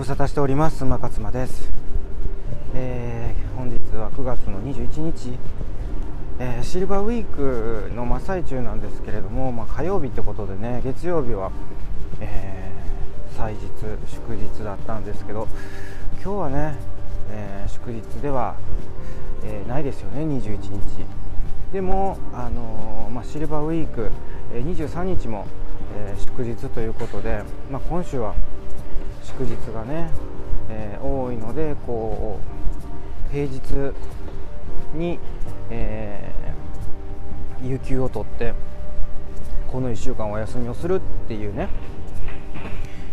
[0.00, 1.70] 無沙汰しております馬勝間です、
[2.74, 5.36] えー、本日は9月の21日、
[6.38, 11.52] えー、シルバーウィークの真っ最中なんですけれども、まあ、火曜日ってことでね月曜日は、
[12.18, 13.60] えー、祭日
[14.10, 15.46] 祝日だったんですけど
[16.14, 16.76] 今日はね、
[17.30, 18.56] え祝日では、
[19.44, 21.04] えないですよね21日。
[21.74, 24.10] でも、あのまあ、シルバーウィーク、
[24.54, 25.46] え23日も、
[25.94, 28.34] え祝日ということで、まあ、今週は
[29.38, 30.10] 祝日がね、
[30.68, 32.40] えー、多いのでこ
[33.28, 33.60] う平日
[34.94, 35.18] に、
[35.70, 38.54] えー、有給を取って
[39.68, 41.68] この1週間お休みをするっていうね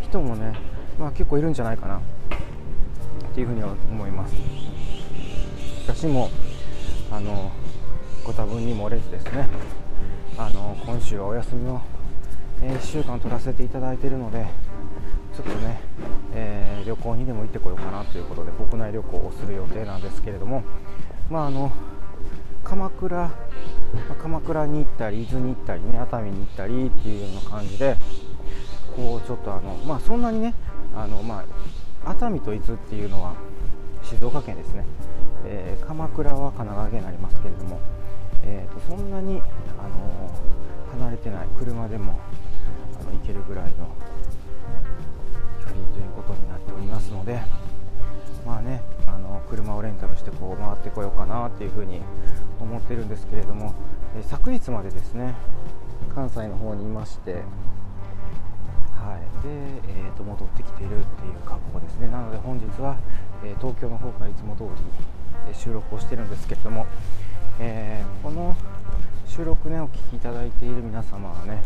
[0.01, 0.53] 人もね、
[0.99, 2.01] まあ、結構いるんじゃないかなっ
[3.33, 4.35] ていうふうには思います。
[5.85, 6.29] 私も
[7.11, 7.51] あの
[8.25, 9.47] ご多分に漏れずですね
[10.37, 11.81] あの今週はお休みを、
[12.61, 14.45] え1週間取らせていただいているので
[15.37, 15.79] ちょっとね、
[16.33, 20.63] えー、旅行にでも行ってこようかなということで国内旅行をする予定なんですけれども、
[21.29, 21.71] まあ、あの
[22.63, 23.29] 鎌倉
[24.19, 27.97] 鎌倉に行ったり伊豆に行ったりね熱海に行ったりっていうような感じで
[28.95, 30.55] こうちょっとあのまあそんなにね
[30.95, 31.45] あのま
[32.03, 33.35] あ熱海と伊豆っていうのは
[34.01, 34.85] 静岡県ですね、
[35.45, 37.79] えー、鎌倉は神奈川県になりますけれども、
[38.43, 39.39] えーと、そんなに
[39.77, 40.33] あの
[40.99, 42.19] 離れてない車でも
[42.99, 43.95] あの行けるぐらいの
[45.93, 47.41] ということになっておりますので
[48.45, 52.01] まあねあの車をレンタルしてこう回ってこようかなっていうふうに
[52.59, 53.73] 思ってるんですけれども、
[54.17, 55.35] え昨日までですね
[56.13, 57.39] 関西の方にいましては
[59.17, 59.49] いで、
[59.87, 62.07] えー、と戻ってきているっていう格好ですね。
[62.07, 62.97] なので本日は、
[63.43, 64.69] え東京の方からいつも通り、
[65.49, 66.87] え収録をしてるんですけれども、
[67.59, 68.55] えー、この
[69.25, 71.61] 収録ねお聴きいただいている皆様はね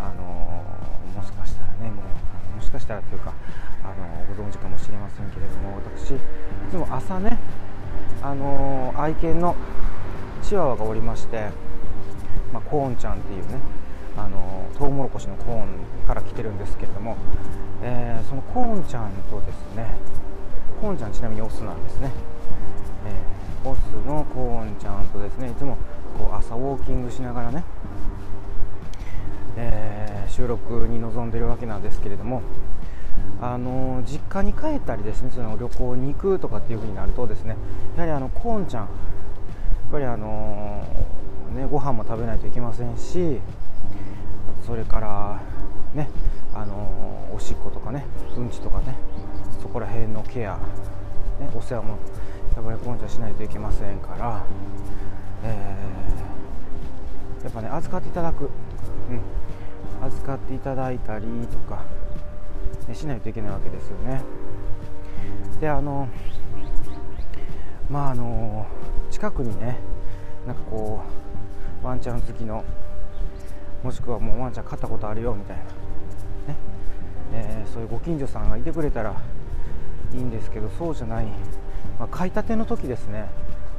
[0.00, 2.04] あのー、もしかしたらねもう
[2.60, 3.32] もしかしたらというか
[3.82, 6.18] あのご存知かもしれませんけれども私い
[6.70, 7.38] つも朝ね
[8.20, 9.56] あの愛犬の
[10.42, 11.48] チワワがおりまして、
[12.52, 13.58] まあ、コーンちゃんっていうね
[14.14, 17.16] あのトウモロコシのコーンから来てるんですけれども、
[17.82, 19.96] えー、そのコーンちゃんとですね
[20.82, 22.10] コーンちゃんちなみにオスなんですね、
[23.06, 25.78] えー、オスのコーンちゃんとですねいつも
[26.18, 27.64] こう朝ウォーキングしながらね、
[29.56, 29.99] えー、
[30.30, 32.42] 収録に臨んでるわけなんですけれども
[33.40, 37.56] あの実家に帰ったりですねその旅行に行くとかっていう風になるとですね
[37.96, 40.86] やはりあのコーンちゃんやっぱりあの
[41.54, 43.40] ねご飯も食べないといけませんし
[44.66, 45.40] それから
[45.94, 46.08] ね
[46.54, 48.04] あのおしっことかね
[48.36, 48.94] うんちとかね
[49.60, 51.98] そこら辺のケア、ね、お世話も
[52.54, 54.44] やっぱりコーンちゃんしないといけませんから、
[55.44, 58.50] えー、やっぱね預かっていただく、うん、
[60.02, 61.84] 預かっていただいたりとか
[62.88, 64.22] ねしないといけないわけですよね。
[65.60, 66.08] であの
[67.88, 68.66] まああの
[69.10, 69.78] 近くにね
[70.46, 71.02] なんかこ
[71.82, 72.64] うワンちゃん好きの
[73.82, 75.68] もしくはもうワンちゃん飼ったことあるよみたいな、ね
[77.32, 79.14] えー、そういうご近所さんがいてくれたら
[80.12, 81.26] いいんですけどそうじゃない、
[81.98, 83.28] まあ、飼いたての時ですね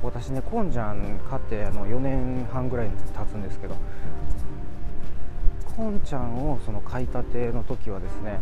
[0.01, 3.75] 私ねコンちゃん飼ってあの4年半ぐらい経つんですけど
[5.75, 8.39] コンちゃんをその飼いたての時はですね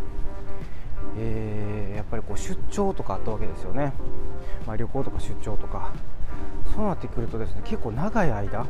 [1.17, 3.93] えー、やっぱりこう出張とかあったわけですよね、
[4.67, 5.91] まあ、旅行とか出張とか。
[6.73, 8.65] そうなってくるとですね結構長い間あ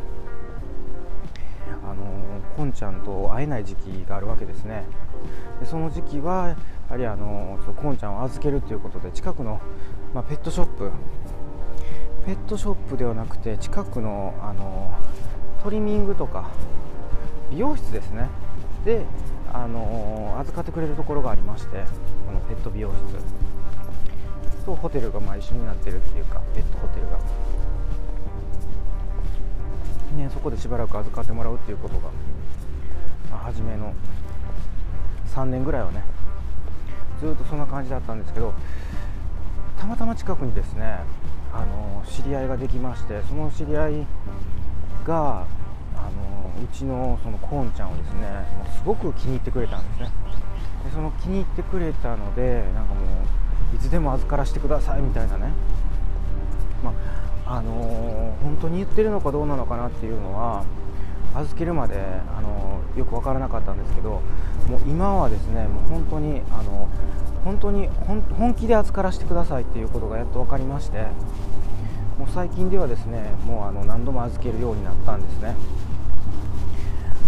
[1.93, 2.03] の
[2.55, 4.85] こんちゃんと会えない時期があるわけですね。
[5.59, 6.55] でその時期はや
[6.89, 9.61] はりあのそうこんちゃんを預けるということで近くの、
[10.13, 10.91] まあ、ペットショップ
[12.25, 14.93] ペットショップではなくて近くのあの
[15.63, 16.49] トリミングとか
[17.51, 18.29] 美容室ですね。
[18.85, 19.05] で
[19.51, 21.83] あの預かってくれるところがありまして
[22.25, 23.49] このペット美容室。
[24.69, 27.17] とホテルがまあ一緒になってるっていうかペットホテルが、
[30.15, 32.09] ね、そこでしばらく預かってもらうっていうことが、
[33.31, 33.93] まあ、初めの
[35.33, 36.03] 3年ぐらいはね
[37.19, 38.53] ずっとそんな感じだったんですけど
[39.79, 40.99] たまたま近くにですね
[41.51, 44.07] あの知り合いができましてその知り合い
[45.05, 45.47] が
[46.63, 48.21] うちのそのコーンちゃんをですね
[48.57, 50.11] もうすごく気に入ってくれたんですね
[50.83, 53.01] でその気に入ってくれたのでなんかも
[53.73, 55.51] ういつでも預からせてくださいみたいなね
[56.83, 56.93] ま
[57.45, 60.63] ああのー、本当に言ってるのかどうなのかなっていうのは
[61.35, 64.21] 預けるまで、あのー、よく分からなかったんですけど
[64.67, 71.07] もう今はですねもう本当に、あのー、本当に本気で預からせてくださいっていうことがやっと分かりまして
[72.19, 75.55] もう最近ではですねもうあの何度も預けるようになったんですね。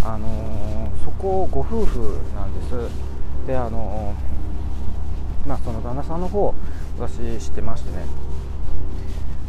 [0.03, 3.11] あの、そこご夫婦なんです。
[3.47, 4.13] であの
[5.47, 6.53] まあ、その旦那さんの方
[6.99, 8.05] 私知ってましてね。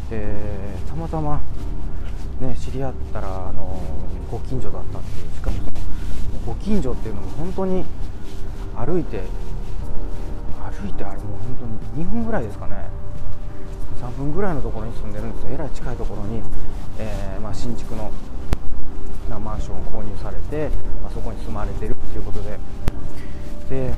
[0.09, 0.35] で
[0.87, 1.39] たまたま、
[2.41, 3.79] ね、知り合ったらあの
[4.31, 5.71] ご近所だったっていうしかもその
[6.47, 7.85] ご近所っていうのも本当に
[8.75, 9.21] 歩いて
[10.81, 12.75] 歩いてあれもう本当に2分ぐらいですかね。
[14.01, 15.51] 3分ぐらいのところに住んでるんですよ。
[15.51, 16.41] えらい近いところに、
[16.99, 18.11] えー、まあ、新築の
[19.39, 20.69] マンションを購入されて、
[21.01, 22.59] まあ、そこに住まれてるっていうことで。
[23.69, 23.93] で、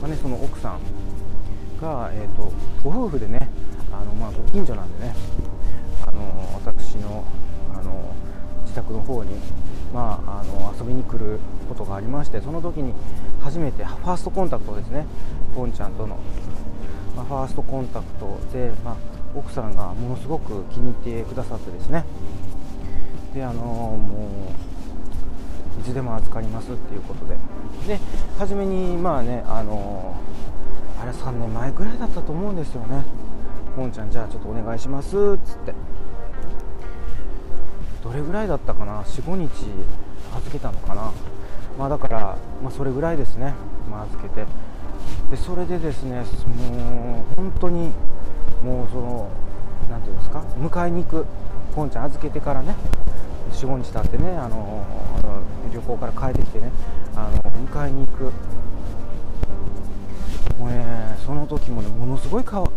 [0.00, 0.80] まあね、その奥さん
[1.82, 2.52] が、えーと、
[2.82, 3.48] ご夫婦でね
[3.92, 5.14] あの、まあ、ご近所なんでね
[6.06, 7.24] あの私の
[7.74, 8.14] あの
[8.62, 9.34] 自宅の方に、
[9.92, 11.38] まあ、あの遊びに来る
[11.68, 12.94] ことがありましてその時に
[13.42, 15.04] 初めてファーストコンタクトですね
[15.54, 16.18] ポンちゃんとの、
[17.16, 18.96] まあ、ファーストコンタクトで、まあ、
[19.34, 22.04] 奥さんがものすごく気に入ってくださってですね
[23.34, 24.28] であのも
[25.78, 27.36] ういつでも預かりますっていうことで。
[27.86, 27.98] で
[28.38, 30.14] 初めにまあねあの
[31.00, 33.04] あれ3年前ぐらいだったと思うんですよね。
[33.74, 35.74] ポンちゃんじゃあちょっとお願いしますっつって。
[38.04, 39.48] どれぐらいだったかな？45日
[40.36, 41.10] 預けたのかな？
[41.78, 43.54] まあだから、まあ、それぐらいですね、
[43.90, 44.44] まあ、預けて。
[45.30, 47.90] でそれでですねもう本当に
[48.62, 49.30] もうその
[49.90, 50.44] 何ていうんですか？
[50.58, 51.26] 迎えに行く。
[51.74, 52.74] ポンちゃん預けてからね
[53.52, 54.84] 45日経ってねあの
[55.72, 56.70] 旅行から帰ってきてね
[57.14, 58.32] あの迎えに行く。
[60.58, 60.84] もうね
[61.24, 62.70] その時もねものすごい悲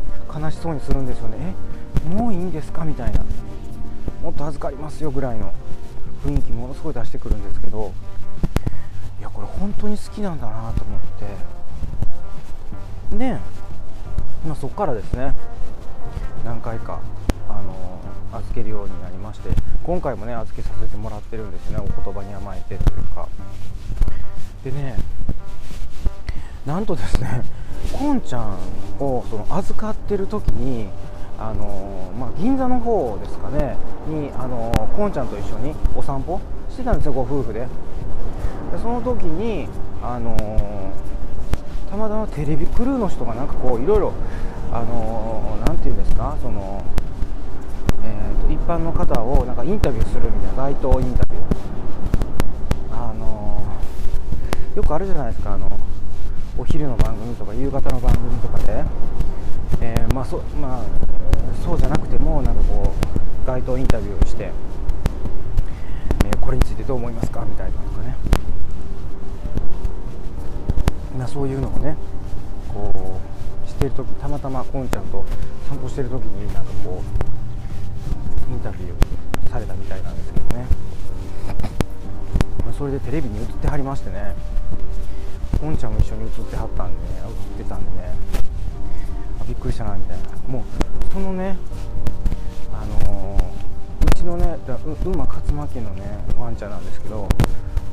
[0.51, 1.53] しそうにするんですよね。
[2.07, 3.23] えもういいんですかみたいな。
[4.23, 5.53] もっと預かりますよぐらいの。
[6.23, 7.91] 雰囲気ものすごい出してくるんですけど。
[9.19, 10.99] いやこれ本当に好きなんだなと思っ
[13.11, 13.17] て。
[13.17, 13.37] で、
[14.45, 15.35] まあ、そこからですね。
[16.43, 16.99] 何回か。
[18.33, 19.49] 預けるようになりまして
[19.83, 21.77] 今回もね預けさせてもらってるんですね。
[21.77, 23.27] お言葉に甘えてというか。
[24.63, 24.95] でね
[26.65, 27.43] なんとですね
[27.93, 28.57] こんちゃん
[28.99, 30.89] をその預かってる時に
[31.37, 33.75] あのまあ、銀座の方ですかね
[34.07, 36.39] にあのこんちゃんと一緒にお散歩
[36.69, 37.59] してたんですよご夫婦で。
[37.61, 37.67] で
[38.81, 39.67] その時に
[40.01, 40.35] あの
[41.89, 44.13] たまたまテレビクルーの人がなんかこういろいろ
[44.71, 46.83] あのなんていうんですかその
[48.05, 51.45] えーと、一般の方をなんかインタビューするみたいな街頭インタビュー。
[52.91, 53.61] あの
[54.75, 55.69] よくあるじゃないですかあの
[56.57, 58.83] お昼の番組とか夕方の番組とかで、
[59.81, 60.83] えー、まあそまあ、
[61.63, 62.93] そうじゃなくてもなんかこ
[63.43, 64.51] う街頭インタビューをして、
[66.25, 68.15] えー、これについてどう思いますかみたいなとかね、
[71.17, 71.97] まあ、そういうのをね
[72.73, 73.19] こ
[73.65, 75.25] うしてる時たまたまこんちゃんと
[75.67, 77.44] 散歩してる時になんかこう
[78.49, 80.65] インタビューされたみたいなんですけどね。
[82.77, 84.35] それでテレビに映ってはりましてね。
[85.61, 87.21] ポンちゃんも一緒に映ってはったんで、ね、
[87.57, 87.91] 映ってたんで。
[88.01, 88.13] ね
[89.39, 90.23] あびっくりしたなみたいな。
[90.47, 90.63] もう
[91.13, 91.57] そのね
[92.73, 94.57] あのー、うちのね
[95.05, 96.03] 馬勝間家のね
[96.37, 97.29] ワンちゃんなんですけど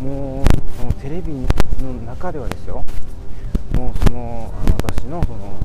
[0.00, 0.44] もう
[0.76, 1.32] そのテレビ
[1.80, 2.84] の中ではですよ。
[3.74, 5.56] もうそのあの私のその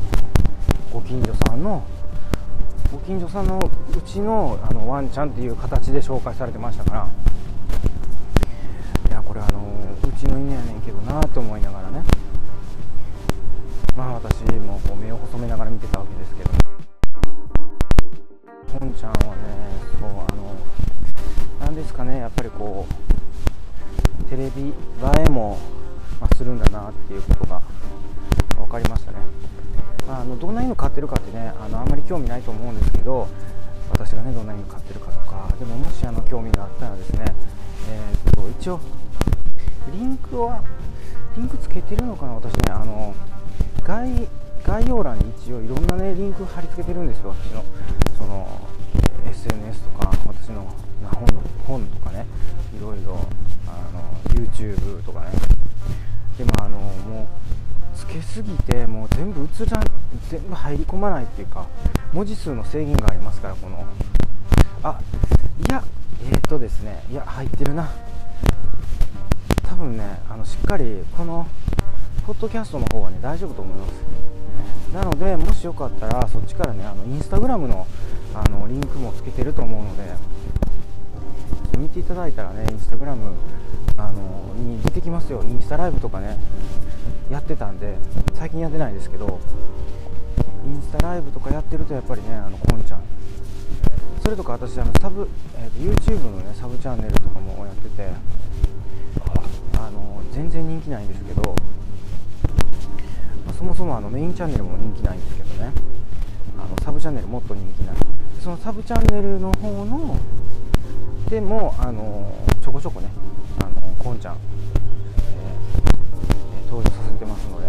[0.93, 1.83] ご近所さんの
[2.91, 7.07] ご近所さんのうちのあのワンちゃんっていう形で紹介されてましたから。
[9.09, 9.59] いやこれあの
[10.03, 12.03] うちの犬やねんけどなと思いながらね。
[13.97, 16.51] まあ私もこう目を細めながら見てたわけですけど
[18.79, 19.41] ポンちゃんはね
[19.99, 20.55] そうあの
[21.59, 22.85] 何ですかねやっぱりこ
[24.21, 24.73] うテレビ映
[25.25, 25.57] えも、
[26.21, 27.56] ま、するんだなっていうことが
[30.97, 33.27] ってるかってねあのあんまり興味ないと思うんですけど
[33.91, 37.25] 私がねどんな犬飼ってるかとかでももしあの興味があったらですね、
[37.87, 38.79] えー、と一応
[39.93, 40.63] リンクは
[41.37, 43.13] リンクつけてるのかな私ねあの
[43.83, 44.27] 概
[44.65, 47.63] 概要欄に一応いろんなねリンク貼り付けてるんですよ私の
[48.17, 48.67] その
[49.29, 50.65] SNS とか私の
[51.03, 52.25] 本の本とかね
[52.75, 53.19] いろいろ
[53.67, 54.01] あの
[54.33, 55.27] YouTube とかね。
[56.37, 57.27] でもあのもう
[57.97, 59.81] つけすぎてもう全部映ら
[60.29, 61.65] 全部入り込まないっていうか
[62.13, 63.83] 文字数の制限がありますからこの。
[64.83, 64.99] あ
[65.67, 65.83] いや
[66.29, 67.89] えー、っとですねいや入ってるな。
[69.63, 71.47] 多分ねあのしっかりこの
[72.25, 73.91] ポッドキャストの方はね大丈夫と思います。
[74.93, 77.87] なのでもしよかったらそっちからねあのインスタグラムの
[78.33, 80.03] あのリンクもつけてると思うので
[81.77, 83.31] 見ていただいたらねインスタグラム
[83.97, 85.43] あのに出てきますよ。
[85.43, 86.37] インスタライブとかね
[87.29, 87.95] やってたんで
[88.35, 89.39] 最近やってないですけど
[90.65, 93.01] インスタライブとかやってるとやっぱりねあのこんちゃん。
[94.23, 95.27] それとか私あのサブ、
[95.57, 98.09] えー、と YouTube のねサブチャンネルとかもやってて
[99.77, 101.55] あの全然人気ないんですけど、
[103.45, 105.71] まあ、そもそもあのメインチャンネルも人気ないんですけどね。
[106.59, 107.95] あのサブチャンネルもっと人気ない。
[108.41, 110.17] そのサブチャンネルの方の
[111.29, 113.07] でもあのちょこちょこね
[113.61, 117.67] あのこんちゃん、えー、登場させてますので。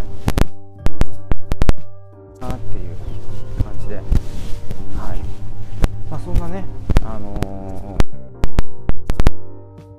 [2.39, 2.95] なっていう
[3.63, 3.95] 感じで。
[3.95, 4.01] は
[5.15, 5.19] い。
[6.09, 6.63] まあそんなね
[7.03, 7.97] あの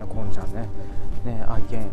[0.00, 0.68] ー、こんちゃんね。
[1.25, 1.90] ね愛犬。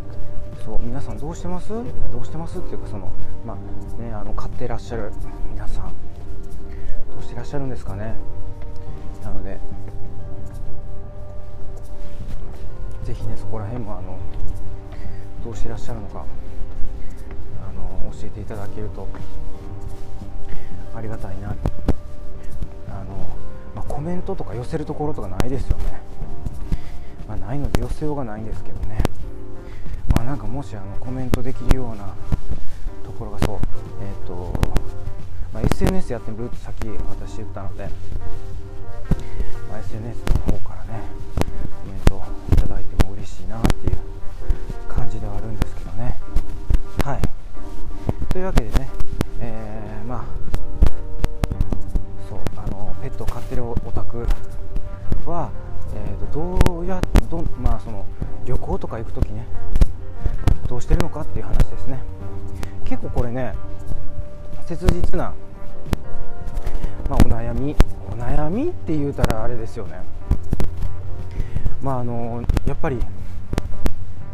[0.64, 1.70] そう皆さんどうしてます？
[1.70, 1.82] ど
[2.22, 3.12] うしてますっていうかその
[3.46, 3.58] まあ
[4.02, 5.12] ねあの飼ってらっしゃる
[5.52, 5.86] 皆さん。
[5.86, 5.92] ど
[7.20, 8.16] うしてらっしゃるんですかね。
[9.24, 9.60] なので
[13.08, 14.20] ぜひねそこら辺もあの
[15.42, 16.26] どうしてらっしゃるのか
[17.66, 19.08] あの教えていただけると
[20.94, 21.56] ありがたいな。
[22.90, 23.16] あの、
[23.76, 26.02] まあ、コメントとか寄せるところとかないですよね、
[27.28, 28.98] まあ、ないので寄せようがないんですけどね。
[30.16, 32.14] まあなんかもしあのコメントできるような
[33.06, 33.58] ところがそう
[34.02, 34.54] えっ、ー、と、
[35.54, 37.88] まあ、SNS やってみるってさっき私言ったので、
[39.70, 41.04] まあ、SNS の方からね
[43.48, 43.98] なっていう
[44.88, 46.18] 感じではあるんですけどね。
[47.04, 47.22] はい。
[48.30, 48.90] というわけでね
[49.40, 50.26] えー、まあ
[52.30, 54.26] そうあのペットを飼ってるお宅
[55.26, 55.50] は、
[55.96, 58.06] えーと、どうやど、まあ、その
[58.46, 59.46] 旅行とか行く時ね
[60.68, 62.00] どうしてるのかっていう話ですね。
[62.86, 63.54] 結構これね
[64.66, 65.34] 切実な、
[67.10, 67.76] まあ、お悩み
[68.10, 70.02] お悩みって言うたらあれですよね。
[71.82, 73.00] まああのやっぱり、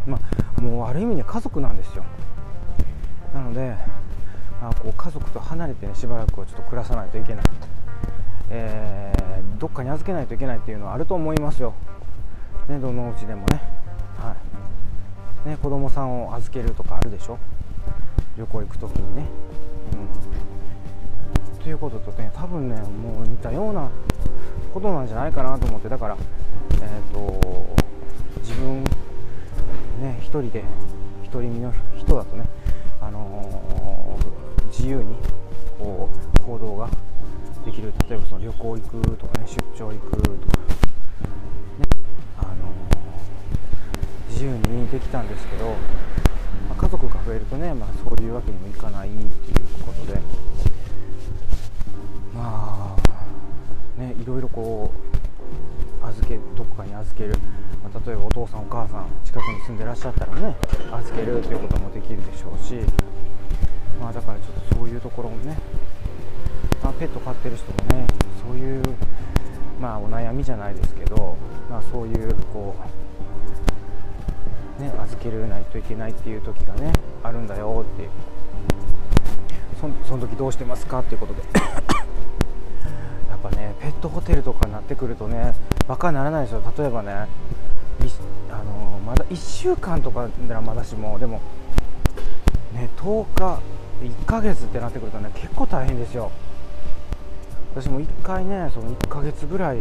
[0.06, 0.20] ま
[0.58, 2.04] あ、もうある意味ね家族なんですよ。
[3.34, 3.76] なので、
[4.62, 7.46] まあ、こう家族と離れてねしばらくはちょっと暮らさないといけない。
[8.50, 11.74] えー、どっかに預けないといけないっていうのはあると思いますよ、
[12.68, 13.62] ね、どのうちでもね,、
[14.18, 14.36] は
[15.46, 15.50] い。
[15.50, 17.40] ね子供さんを預けるとかあるでしょ。
[18.38, 19.26] 旅行行く時にね、
[21.54, 23.90] うん、ということとね多分ねもう似たような
[24.74, 25.90] ことなんじゃないかなと思って。
[25.90, 26.18] だから
[26.74, 27.83] えっ、ー、と
[30.42, 30.64] 人で
[31.32, 32.46] 独り身の人だとね
[33.02, 35.16] あのー、自由に
[35.78, 36.90] こう行動が
[37.66, 37.94] できる。
[38.10, 40.38] 例えばその旅行行くとかね出張行くとか、ね
[42.38, 45.66] あのー、自由にできたんですけど、
[46.70, 50.20] まあ、家族が増えるとね、まあ、そういうわけにもいかないっていうことで。
[52.34, 55.14] まあねいろいろこう
[56.38, 57.36] けどこかに預ける、
[57.84, 60.56] まあ、例えばお父さんお母さん近くに住んでらっしゃったらね
[60.92, 62.76] 預けるということもできるでしょうし。
[64.00, 65.56] まあだからちょっとそういうところもね
[66.84, 68.06] まあ、ペット飼ってる人もね
[68.46, 68.84] そういう、
[69.80, 71.38] まあ、お悩みじゃないですけど、
[71.70, 72.76] まあ、そういうこ
[74.80, 76.92] う、ね、預けないといけないっていう時がね
[77.24, 78.04] あるんだよって。
[78.04, 78.10] いう
[79.80, 81.42] そその時どうしてますかっていうことで。
[83.30, 85.54] やっぱねペットホテルとかになってくるとね
[85.88, 87.28] バカにならないですよ例えばねあ
[88.64, 91.42] のまだ1週間とかならまだしもでも
[92.74, 93.62] ね10日
[94.02, 96.32] 1ヶ月ってなってくるとね結構大変ですよ。
[97.76, 99.78] 私も1回ねその1ヶ月ぐらい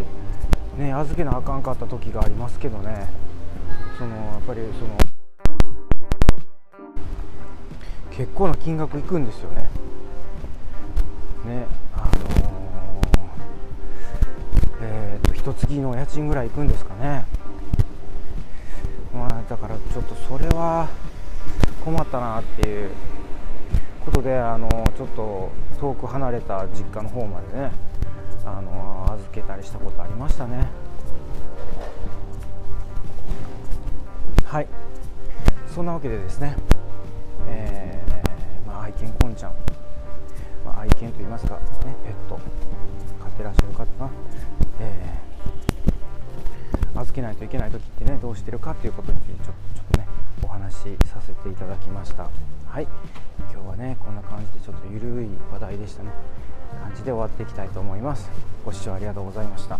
[0.79, 3.09] ね預けなあかんかった時がありますけどね。
[3.99, 4.97] そのやっぱりその
[8.11, 9.69] 結構な金額いくんですよねね。
[15.63, 17.25] 月の家賃ぐらいいくんですかね。
[19.15, 20.89] まあだからちょっとそれは
[21.85, 22.91] 困ったなっていう
[24.05, 25.51] ことであのちょっと
[25.81, 27.71] 遠く離れた実家の方までね
[28.45, 30.67] あの預けたりしたことありましたね。
[34.45, 34.67] はい。
[35.75, 36.57] そんなわけでですね、
[37.49, 37.92] えー、
[47.53, 50.07] けない時ってねどうしてるかっていうことについてちょちょっとね
[50.43, 52.31] お話しさせていただきました。
[52.67, 52.89] はい。
[53.53, 56.11] 今日はねこんな感じでちょっとゆるい話題でしたね。
[56.83, 58.31] 感じで終わっていきたいと思います。
[58.65, 59.79] ご視聴ありがとうございました。